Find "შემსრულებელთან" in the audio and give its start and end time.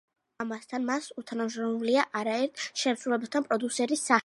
2.85-3.49